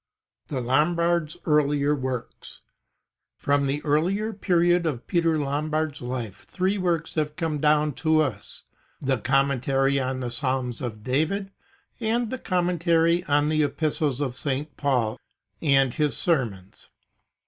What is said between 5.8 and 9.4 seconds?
life three works have come down to us: the